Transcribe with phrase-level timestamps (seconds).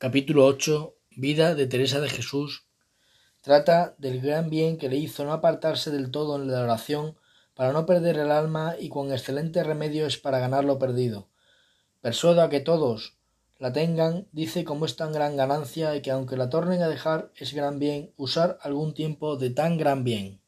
[0.00, 0.94] Capítulo 8.
[1.16, 2.68] Vida de Teresa de Jesús.
[3.40, 7.16] Trata del gran bien que le hizo no apartarse del todo en la oración
[7.54, 11.26] para no perder el alma y cuán excelente remedio es para ganar lo perdido.
[12.00, 13.18] Persuado a que todos
[13.58, 17.32] la tengan, dice como es tan gran ganancia y que aunque la tornen a dejar
[17.34, 20.40] es gran bien usar algún tiempo de tan gran bien.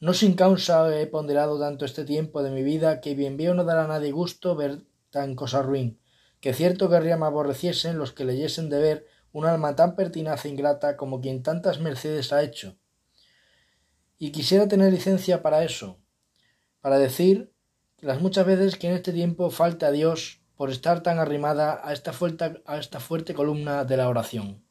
[0.00, 3.64] No sin causa he ponderado tanto este tiempo de mi vida que bien veo no
[3.64, 5.98] dará a nadie gusto ver tan cosa ruin
[6.44, 10.50] que cierto querría me aborreciesen los que leyesen de ver un alma tan pertinaz e
[10.50, 12.76] ingrata como quien tantas mercedes ha hecho.
[14.18, 16.02] Y quisiera tener licencia para eso,
[16.82, 17.50] para decir
[17.98, 21.94] las muchas veces que en este tiempo falta a Dios por estar tan arrimada a
[21.94, 24.66] esta fuerte, a esta fuerte columna de la oración.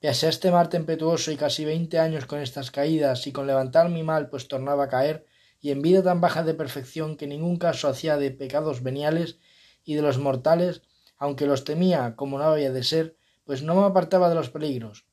[0.00, 3.88] Pese a este mar tempestuoso y casi veinte años con estas caídas y con levantar
[3.88, 5.24] mi mal pues tornaba a caer,
[5.62, 9.38] y en vida tan baja de perfección que ningún caso hacía de pecados veniales
[9.84, 10.82] y de los mortales,
[11.16, 15.06] aunque los temía como no había de ser, pues no me apartaba de los peligros.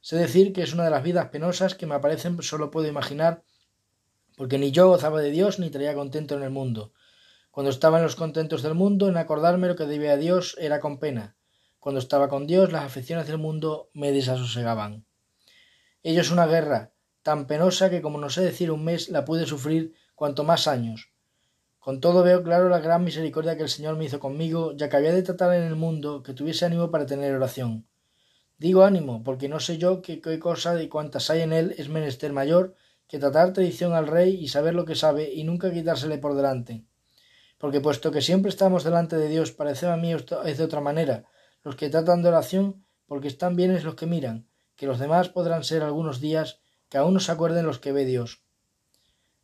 [0.00, 3.42] Sé decir que es una de las vidas penosas que me aparecen solo puedo imaginar,
[4.36, 6.92] porque ni yo gozaba de Dios ni traía contento en el mundo.
[7.50, 10.80] Cuando estaba en los contentos del mundo, en acordarme lo que debía a Dios era
[10.80, 11.36] con pena.
[11.78, 15.04] Cuando estaba con Dios, las afecciones del mundo me desasosegaban.
[16.02, 16.92] Ello es una guerra,
[17.22, 21.09] tan penosa que como no sé decir un mes, la pude sufrir cuanto más años,
[21.80, 24.96] con todo veo claro la gran misericordia que el Señor me hizo conmigo, ya que
[24.96, 27.86] había de tratar en el mundo que tuviese ánimo para tener oración.
[28.58, 31.88] Digo ánimo, porque no sé yo qué, qué cosa de cuantas hay en él es
[31.88, 32.74] menester mayor
[33.08, 36.84] que tratar tradición al rey y saber lo que sabe y nunca quitársele por delante.
[37.56, 41.24] Porque puesto que siempre estamos delante de Dios, parece a mí es de otra manera,
[41.64, 45.64] los que tratan de oración, porque están bienes los que miran, que los demás podrán
[45.64, 48.42] ser algunos días que aún no se acuerden los que ve Dios.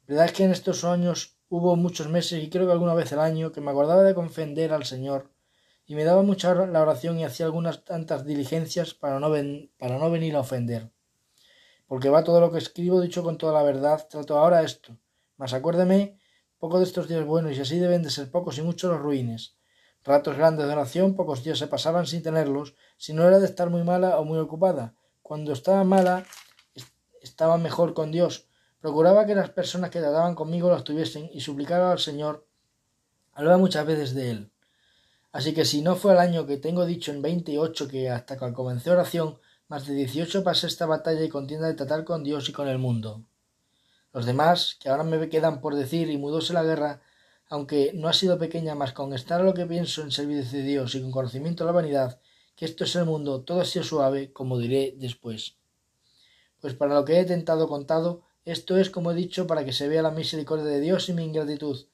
[0.06, 3.20] Verdad es que en estos años Hubo muchos meses y creo que alguna vez al
[3.20, 5.30] año que me acordaba de confender al Señor
[5.86, 9.32] y me daba mucha la oración y hacía algunas tantas diligencias para no,
[9.78, 10.90] para no venir a ofender.
[11.86, 14.98] Porque va todo lo que escribo dicho con toda la verdad, trato ahora esto.
[15.36, 16.18] Mas acuérdeme
[16.58, 19.56] poco de estos días buenos y así deben de ser pocos y muchos los ruines.
[20.02, 23.70] Ratos grandes de oración, pocos días se pasaban sin tenerlos, si no era de estar
[23.70, 24.94] muy mala o muy ocupada.
[25.22, 26.24] Cuando estaba mala,
[27.20, 28.45] estaba mejor con Dios,
[28.80, 32.46] Procuraba que las personas que trataban conmigo las tuviesen y suplicaba al Señor.
[33.32, 34.50] Hablaba muchas veces de él.
[35.32, 38.52] Así que si no fue el año que tengo dicho en veintiocho que hasta que
[38.52, 39.38] comencé oración,
[39.68, 42.78] más de dieciocho pasé esta batalla y contienda de tratar con Dios y con el
[42.78, 43.22] mundo.
[44.12, 47.02] Los demás, que ahora me quedan por decir y mudóse la guerra,
[47.48, 50.64] aunque no ha sido pequeña más con estar a lo que pienso en servicio de
[50.64, 52.20] Dios y con conocimiento de la vanidad,
[52.54, 55.56] que esto es el mundo, todo ha suave, como diré después.
[56.60, 59.88] Pues para lo que he tentado contado, esto es, como he dicho, para que se
[59.88, 61.88] vea la misericordia de Dios y mi ingratitud.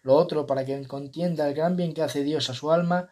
[0.00, 3.10] Lo otro, para que contienda el gran bien que hace Dios a su alma,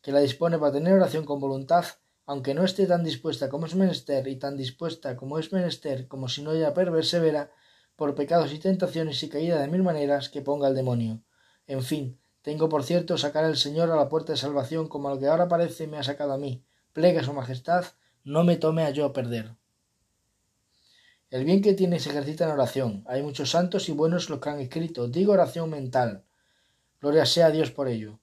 [0.00, 1.84] que la dispone para tener oración con voluntad,
[2.24, 6.28] aunque no esté tan dispuesta como es menester y tan dispuesta como es menester, como
[6.28, 7.50] si no haya persevera,
[7.96, 11.24] por pecados y tentaciones y caída de mil maneras que ponga el demonio.
[11.66, 15.18] En fin, tengo por cierto sacar al Señor a la puerta de salvación como lo
[15.18, 16.64] que ahora parece me ha sacado a mí.
[16.92, 17.86] Plegue a su majestad,
[18.22, 19.56] no me tome a yo a perder.
[21.28, 23.04] El bien que tiene se ejercita en oración.
[23.08, 25.08] Hay muchos santos y buenos los que han escrito.
[25.08, 26.24] Digo oración mental.
[27.00, 28.20] Gloria sea a Dios por ello.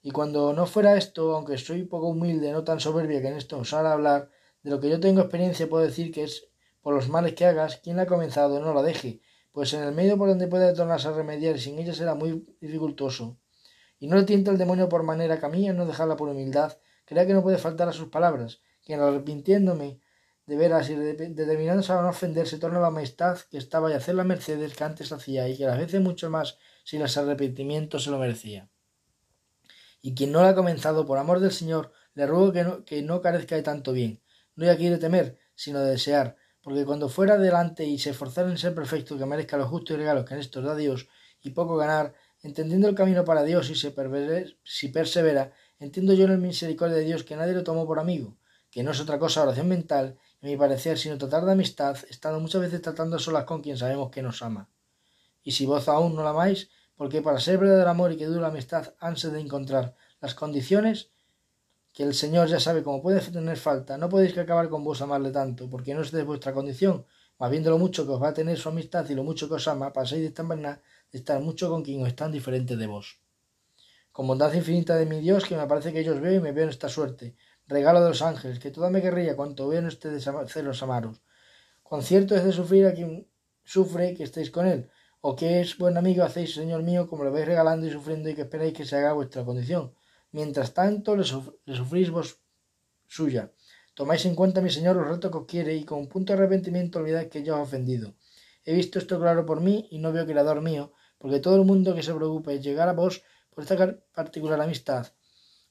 [0.00, 3.58] Y cuando no fuera esto, aunque soy poco humilde, no tan soberbia que en esto
[3.58, 4.30] osara hablar,
[4.62, 6.48] de lo que yo tengo experiencia puedo decir que es
[6.80, 9.20] por los males que hagas, quien la ha comenzado no la deje,
[9.52, 13.36] pues en el medio por donde puede tornarse a remediar sin ella será muy dificultoso.
[13.98, 16.78] Y no le tienta el demonio por manera que a mí, no dejarla por humildad,
[17.04, 20.00] crea que no puede faltar a sus palabras, quien arrepintiéndome
[20.46, 24.14] de veras y determinándose a no ofender se torna la amistad que estaba y hacer
[24.14, 28.10] la mercedes que antes hacía y que a veces mucho más sin los arrepentimientos se
[28.10, 28.70] lo merecía.
[30.00, 33.02] Y quien no lo ha comenzado por amor del Señor, le ruego que no, que
[33.02, 34.22] no carezca de tanto bien,
[34.54, 38.58] no ya quiere temer, sino de desear, porque cuando fuera adelante y se esforzara en
[38.58, 41.08] ser perfecto que merezca los justos y regalos que en estos da Dios
[41.42, 43.92] y poco ganar, entendiendo el camino para Dios y se
[44.62, 48.36] si persevera, entiendo yo en el misericordia de Dios que nadie lo tomó por amigo,
[48.70, 52.60] que no es otra cosa oración mental mi parecer, sino tratar de amistad, estando muchas
[52.60, 54.68] veces tratando solas con quien sabemos que nos ama.
[55.42, 58.40] Y si vos aún no la amáis, porque para ser verdadero amor y que dure
[58.40, 61.10] la amistad hanse de encontrar las condiciones
[61.92, 65.02] que el Señor ya sabe cómo puede tener falta, no podéis que acabar con vos
[65.02, 67.06] amarle tanto, porque no es de vuestra condición,
[67.38, 69.54] más viendo lo mucho que os va a tener su amistad y lo mucho que
[69.54, 73.18] os ama, paséis de esta de estar mucho con quien os tan diferente de vos.
[74.12, 76.52] Con bondad infinita de mi Dios, que me parece que yo os veo y me
[76.52, 77.34] veo en esta suerte,
[77.68, 81.20] regalo de los ángeles, que toda me querría cuanto veo en ustedes celos amaros.
[81.82, 83.28] Con cierto es de sufrir a quien
[83.64, 84.90] sufre que estéis con él,
[85.20, 88.34] o que es buen amigo hacéis, Señor mío, como lo veis regalando y sufriendo y
[88.34, 89.94] que esperáis que se haga vuestra condición.
[90.30, 92.40] Mientras tanto le, sufrís vos
[93.06, 93.52] suya.
[93.94, 96.38] Tomáis en cuenta, mi señor, los retos que os quiere y con un punto de
[96.38, 98.14] arrepentimiento olvidáis que yo os he ofendido.
[98.64, 101.94] He visto esto claro por mí y no veo creador mío, porque todo el mundo
[101.94, 105.06] que se preocupe llegar a vos por esta particular amistad.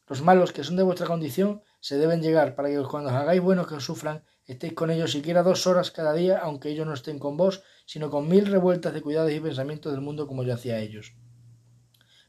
[0.08, 3.40] Los malos que son de vuestra condición se deben llegar para que cuando os hagáis
[3.40, 6.96] buenos que os sufran, estéis con ellos siquiera dos horas cada día, aunque ellos no
[6.96, 10.56] estén con vos, sino con mil revueltas de cuidados y pensamientos del mundo como yo
[10.56, 11.14] hacía a ellos.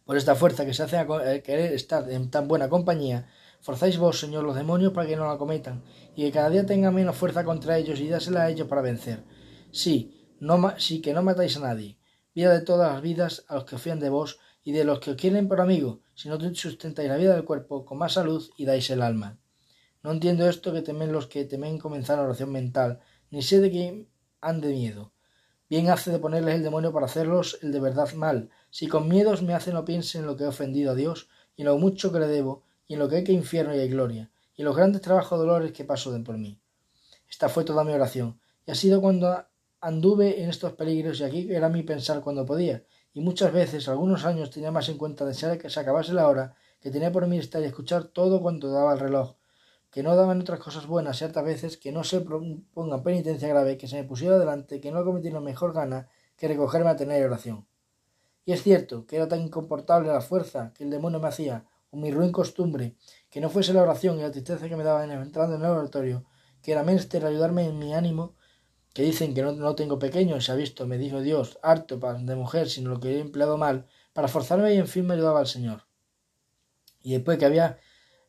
[0.05, 3.31] Por esta fuerza que se hace a eh, querer estar en tan buena compañía,
[3.63, 6.95] forzáis vos, Señor, los demonios para que no la cometan, y que cada día tengan
[6.95, 9.25] menos fuerza contra ellos y dásela a ellos para vencer.
[9.73, 11.97] Sí, no, sí que no matáis a nadie.
[12.35, 15.13] Vida de todas las vidas a los que fían de vos y de los que
[15.13, 18.67] os quieren por amigo, si no sustentáis la vida del cuerpo con más salud y
[18.67, 19.39] dais el alma.
[20.07, 23.01] No entiendo esto que temen los que temen comenzar la oración mental,
[23.33, 24.09] ni sé de quién
[24.41, 25.11] han de miedo.
[25.69, 28.49] Bien hace de ponerles el demonio para hacerlos el de verdad mal.
[28.71, 31.63] Si con miedos me hace no piense en lo que he ofendido a Dios, y
[31.63, 33.89] en lo mucho que le debo, y en lo que hay que infierno y hay
[33.89, 36.61] gloria, y en los grandes trabajos dolores que paso de por mí.
[37.29, 39.45] Esta fue toda mi oración, y ha sido cuando
[39.81, 44.25] anduve en estos peligros, y aquí era mi pensar cuando podía, y muchas veces, algunos
[44.25, 47.39] años, tenía más en cuenta desear que se acabase la hora, que tenía por mí
[47.39, 49.35] estar y escuchar todo cuanto daba el reloj,
[49.97, 53.89] que no daban otras cosas buenas ciertas veces, que no se pongan penitencia grave, que
[53.89, 57.67] se me pusiera delante, que no cometieron mejor gana que recogerme a tener oración.
[58.45, 61.97] Y es cierto que era tan incomportable la fuerza que el demonio me hacía, o
[61.97, 62.95] mi ruin costumbre,
[63.31, 66.27] que no fuese la oración y la tristeza que me daban entrando en el oratorio,
[66.61, 68.35] que era menester ayudarme en mi ánimo,
[68.93, 72.37] que dicen que no, no tengo pequeño, se ha visto, me dijo Dios, harto de
[72.37, 75.47] mujer, sino lo que he empleado mal, para forzarme y en fin me ayudaba al
[75.47, 75.87] Señor.
[77.01, 77.79] Y después que había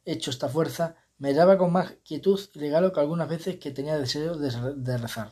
[0.06, 3.98] hecho esta fuerza, me hallaba con más quietud y regalo que algunas veces que tenía
[3.98, 5.32] deseo de, rezar.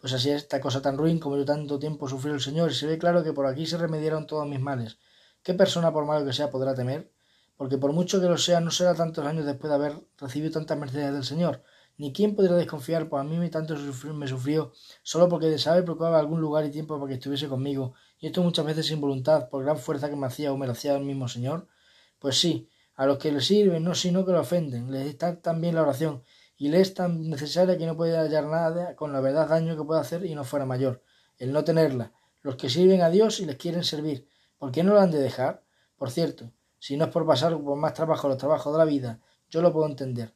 [0.00, 2.86] Pues así esta cosa tan ruin como yo tanto tiempo sufrió el Señor, y se
[2.86, 4.98] ve claro que por aquí se remediaron todos mis males.
[5.42, 7.10] ¿Qué persona, por malo que sea, podrá temer?
[7.56, 10.78] Porque por mucho que lo sea, no será tantos años después de haber recibido tantas
[10.78, 11.62] mercedes del Señor.
[11.96, 13.76] Ni quién podrá desconfiar, pues a mí me tanto
[14.14, 14.72] me sufrió,
[15.04, 18.42] solo porque de saber procuraba algún lugar y tiempo para que estuviese conmigo, y esto
[18.42, 21.04] muchas veces sin voluntad, por gran fuerza que me hacía o me lo hacía el
[21.04, 21.68] mismo Señor.
[22.18, 24.90] Pues sí, a los que le sirven, no sino que lo ofenden.
[24.90, 26.22] Les está tan bien la oración
[26.56, 29.84] y le es tan necesaria que no puede hallar nada con la verdad daño que
[29.84, 31.02] puede hacer y no fuera mayor.
[31.38, 32.12] El no tenerla.
[32.42, 34.28] Los que sirven a Dios y les quieren servir.
[34.58, 35.64] ¿Por qué no lo han de dejar?
[35.96, 39.20] Por cierto, si no es por pasar por más trabajo los trabajos de la vida,
[39.50, 40.34] yo lo puedo entender.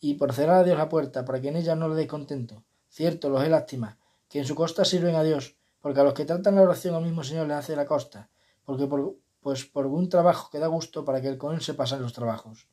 [0.00, 2.64] Y por cerrar a Dios la puerta para que en ella no le dé contento.
[2.88, 3.98] Cierto, los he lástima,
[4.28, 7.02] que en su costa sirven a Dios, porque a los que tratan la oración al
[7.02, 8.30] mismo Señor les hace la costa,
[8.64, 12.00] porque por, pues por un trabajo que da gusto para que con él se pasen
[12.00, 12.66] los trabajos.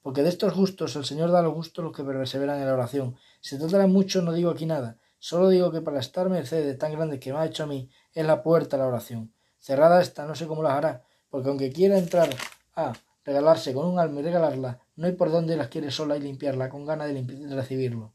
[0.00, 3.16] Porque de estos gustos el Señor da los gustos los que perseveran en la oración.
[3.42, 6.92] Se tratará mucho, no digo aquí nada, solo digo que para estar merced de tan
[6.92, 9.34] grande que me ha hecho a mí, es la puerta a la oración.
[9.58, 12.30] Cerrada esta, no sé cómo la hará, porque aunque quiera entrar
[12.74, 16.20] a regalarse con un alma y regalarla, no hay por dónde las quiere sola y
[16.20, 18.14] limpiarla con ganas de, de recibirlo.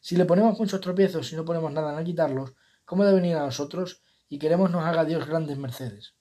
[0.00, 2.54] Si le ponemos muchos tropiezos y no ponemos nada en quitarlos,
[2.86, 4.00] ¿cómo debe venir a nosotros?
[4.26, 6.14] Y queremos nos haga Dios grandes mercedes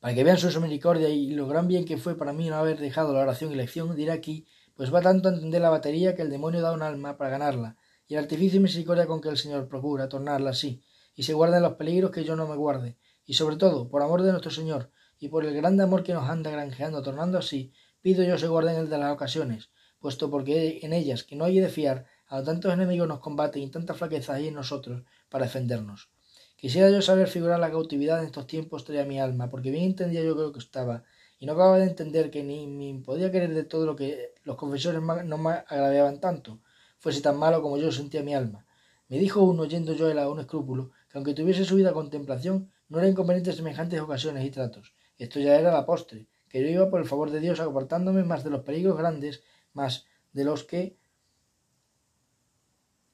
[0.00, 2.78] para que vean su misericordia y lo gran bien que fue para mí no haber
[2.78, 6.22] dejado la oración y lección, diré aquí, pues va tanto a entender la batería que
[6.22, 7.76] el demonio da un alma para ganarla,
[8.06, 10.82] y el artificio y misericordia con que el Señor procura tornarla así,
[11.14, 14.02] y se guarda en los peligros que yo no me guarde, y sobre todo, por
[14.02, 17.72] amor de nuestro Señor, y por el grande amor que nos anda granjeando, tornando así,
[18.02, 21.44] pido yo se guarde en el de las ocasiones, puesto porque en ellas, que no
[21.44, 25.44] hay de fiar, a tantos enemigos nos combaten y tanta flaqueza hay en nosotros para
[25.44, 26.10] defendernos.
[26.56, 30.22] Quisiera yo saber figurar la cautividad en estos tiempos traía mi alma, porque bien entendía
[30.22, 31.04] yo lo que estaba,
[31.38, 35.02] y no acababa de entender que ni, podía querer de todo lo que los confesores
[35.02, 36.60] no me agraviaban tanto,
[36.98, 38.66] fuese tan malo como yo sentía mi alma.
[39.08, 42.98] Me dijo uno, oyendo yo a un escrúpulo, que aunque tuviese su vida contemplación, no
[42.98, 44.94] era inconveniente semejantes ocasiones y tratos.
[45.18, 48.44] Esto ya era la postre, que yo iba por el favor de Dios apartándome más
[48.44, 49.42] de los peligros grandes,
[49.74, 50.96] más de los que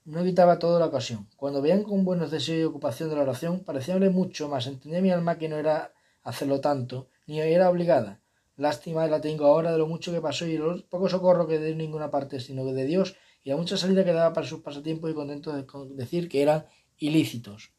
[0.04, 1.28] no evitaba toda la ocasión.
[1.36, 5.10] Cuando veían con buenos deseos y ocupación de la oración, parecíanle mucho, más entendía mi
[5.10, 5.92] alma que no era
[6.22, 8.20] hacerlo tanto, ni era obligada.
[8.56, 11.74] Lástima la tengo ahora de lo mucho que pasó y el poco socorro que de
[11.74, 15.14] ninguna parte, sino de Dios y la mucha salida que daba para sus pasatiempos y
[15.14, 16.66] contento de decir que eran
[16.98, 17.72] ilícitos.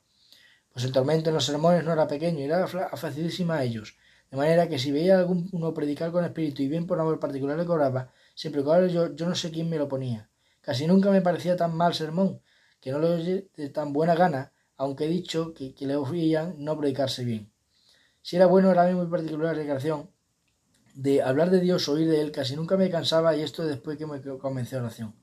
[0.71, 3.95] Pues el tormento en los sermones no era pequeño era facilísima a ellos,
[4.31, 7.57] de manera que si veía a alguno predicar con espíritu y bien por amor particular
[7.57, 10.29] le cobraba, siempre cobraba yo no sé quién me lo ponía.
[10.63, 12.41] Casi nunca me parecía tan mal sermón,
[12.79, 16.77] que no le oye de tan buena gana, aunque he dicho que, le oían no
[16.77, 17.51] predicarse bien.
[18.21, 20.09] Si era bueno, era muy particular recreación
[20.95, 24.05] de hablar de Dios, oír de Él, casi nunca me cansaba y esto después que
[24.05, 25.13] me comencé oración.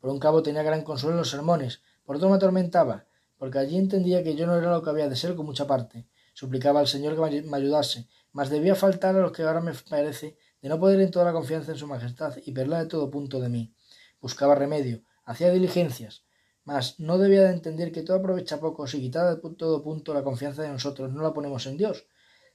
[0.00, 3.04] Por un cabo tenía gran consuelo en los sermones, por otro me atormentaba,
[3.36, 6.08] porque allí entendía que yo no era lo que había de ser con mucha parte.
[6.32, 10.38] Suplicaba al Señor que me ayudase, mas debía faltar a lo que ahora me parece
[10.62, 13.38] de no poder en toda la confianza en su majestad y perla de todo punto
[13.38, 13.74] de mí.
[14.20, 16.24] Buscaba remedio, hacía diligencias,
[16.64, 20.24] mas no debía de entender que todo aprovecha poco si quitada de todo punto la
[20.24, 22.06] confianza de nosotros no la ponemos en Dios.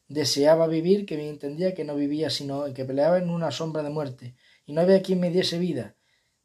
[0.08, 3.90] Deseaba vivir que me entendía que no vivía sino que peleaba en una sombra de
[3.90, 5.96] muerte, y no había quien me diese vida,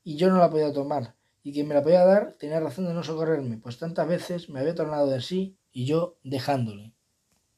[0.03, 2.95] y yo no la podía tomar, y quien me la podía dar tenía razón de
[2.95, 6.95] no socorrerme, pues tantas veces me había tornado de sí y yo dejándole.